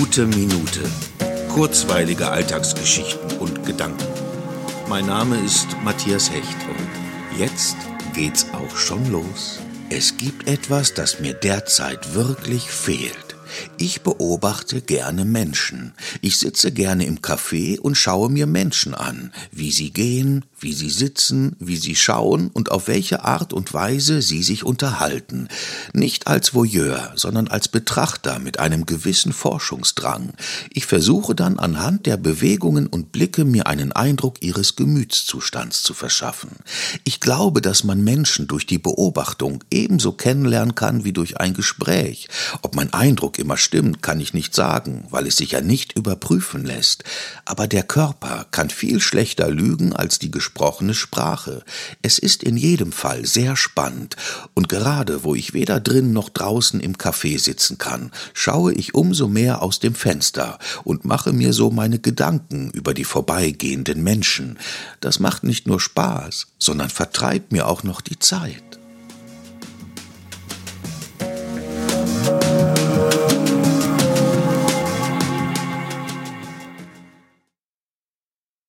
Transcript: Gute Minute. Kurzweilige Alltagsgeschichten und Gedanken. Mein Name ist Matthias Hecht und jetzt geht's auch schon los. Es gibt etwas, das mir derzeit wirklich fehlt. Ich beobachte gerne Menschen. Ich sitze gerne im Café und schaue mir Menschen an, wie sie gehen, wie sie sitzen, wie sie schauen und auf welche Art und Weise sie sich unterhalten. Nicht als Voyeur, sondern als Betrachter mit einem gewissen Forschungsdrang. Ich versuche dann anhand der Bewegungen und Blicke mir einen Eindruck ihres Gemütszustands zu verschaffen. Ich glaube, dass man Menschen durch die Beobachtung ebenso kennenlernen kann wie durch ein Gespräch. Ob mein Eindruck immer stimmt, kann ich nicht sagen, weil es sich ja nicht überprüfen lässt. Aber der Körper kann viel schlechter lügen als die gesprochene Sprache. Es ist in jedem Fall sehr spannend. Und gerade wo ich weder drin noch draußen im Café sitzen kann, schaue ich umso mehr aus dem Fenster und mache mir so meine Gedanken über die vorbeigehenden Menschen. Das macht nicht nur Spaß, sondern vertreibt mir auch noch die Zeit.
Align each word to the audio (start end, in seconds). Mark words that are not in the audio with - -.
Gute 0.00 0.24
Minute. 0.24 0.80
Kurzweilige 1.50 2.30
Alltagsgeschichten 2.30 3.36
und 3.36 3.66
Gedanken. 3.66 4.06
Mein 4.88 5.04
Name 5.04 5.38
ist 5.44 5.76
Matthias 5.84 6.30
Hecht 6.30 6.56
und 6.70 7.38
jetzt 7.38 7.76
geht's 8.14 8.46
auch 8.54 8.74
schon 8.78 9.12
los. 9.12 9.60
Es 9.90 10.16
gibt 10.16 10.48
etwas, 10.48 10.94
das 10.94 11.20
mir 11.20 11.34
derzeit 11.34 12.14
wirklich 12.14 12.70
fehlt. 12.70 13.29
Ich 13.78 14.02
beobachte 14.02 14.80
gerne 14.80 15.24
Menschen. 15.24 15.92
Ich 16.20 16.38
sitze 16.38 16.72
gerne 16.72 17.06
im 17.06 17.18
Café 17.18 17.78
und 17.78 17.94
schaue 17.94 18.30
mir 18.30 18.46
Menschen 18.46 18.94
an, 18.94 19.32
wie 19.52 19.70
sie 19.70 19.90
gehen, 19.90 20.44
wie 20.58 20.72
sie 20.72 20.90
sitzen, 20.90 21.56
wie 21.58 21.76
sie 21.76 21.96
schauen 21.96 22.48
und 22.48 22.70
auf 22.70 22.88
welche 22.88 23.24
Art 23.24 23.52
und 23.52 23.72
Weise 23.72 24.22
sie 24.22 24.42
sich 24.42 24.64
unterhalten. 24.64 25.48
Nicht 25.92 26.26
als 26.26 26.54
Voyeur, 26.54 27.12
sondern 27.16 27.48
als 27.48 27.68
Betrachter 27.68 28.38
mit 28.38 28.58
einem 28.58 28.86
gewissen 28.86 29.32
Forschungsdrang. 29.32 30.34
Ich 30.70 30.86
versuche 30.86 31.34
dann 31.34 31.58
anhand 31.58 32.06
der 32.06 32.16
Bewegungen 32.16 32.86
und 32.86 33.12
Blicke 33.12 33.44
mir 33.44 33.66
einen 33.66 33.92
Eindruck 33.92 34.42
ihres 34.42 34.76
Gemütszustands 34.76 35.82
zu 35.82 35.94
verschaffen. 35.94 36.50
Ich 37.04 37.20
glaube, 37.20 37.62
dass 37.62 37.84
man 37.84 38.04
Menschen 38.04 38.46
durch 38.46 38.66
die 38.66 38.78
Beobachtung 38.78 39.64
ebenso 39.70 40.12
kennenlernen 40.12 40.74
kann 40.74 41.04
wie 41.04 41.12
durch 41.12 41.38
ein 41.38 41.54
Gespräch. 41.54 42.28
Ob 42.62 42.74
mein 42.74 42.92
Eindruck 42.92 43.38
immer 43.40 43.56
stimmt, 43.56 44.02
kann 44.02 44.20
ich 44.20 44.34
nicht 44.34 44.54
sagen, 44.54 45.04
weil 45.10 45.26
es 45.26 45.36
sich 45.36 45.52
ja 45.52 45.60
nicht 45.60 45.96
überprüfen 45.96 46.64
lässt. 46.64 47.04
Aber 47.44 47.66
der 47.66 47.82
Körper 47.82 48.46
kann 48.50 48.70
viel 48.70 49.00
schlechter 49.00 49.50
lügen 49.50 49.92
als 49.92 50.18
die 50.18 50.30
gesprochene 50.30 50.94
Sprache. 50.94 51.64
Es 52.02 52.18
ist 52.18 52.42
in 52.42 52.56
jedem 52.56 52.92
Fall 52.92 53.26
sehr 53.26 53.56
spannend. 53.56 54.16
Und 54.54 54.68
gerade 54.68 55.24
wo 55.24 55.34
ich 55.34 55.54
weder 55.54 55.80
drin 55.80 56.12
noch 56.12 56.28
draußen 56.28 56.80
im 56.80 56.96
Café 56.96 57.38
sitzen 57.38 57.78
kann, 57.78 58.12
schaue 58.34 58.72
ich 58.72 58.94
umso 58.94 59.28
mehr 59.28 59.62
aus 59.62 59.80
dem 59.80 59.94
Fenster 59.94 60.58
und 60.84 61.04
mache 61.04 61.32
mir 61.32 61.52
so 61.52 61.70
meine 61.70 61.98
Gedanken 61.98 62.70
über 62.70 62.94
die 62.94 63.04
vorbeigehenden 63.04 64.02
Menschen. 64.02 64.58
Das 65.00 65.18
macht 65.18 65.44
nicht 65.44 65.66
nur 65.66 65.80
Spaß, 65.80 66.46
sondern 66.58 66.90
vertreibt 66.90 67.52
mir 67.52 67.66
auch 67.66 67.82
noch 67.82 68.00
die 68.00 68.18
Zeit. 68.18 68.79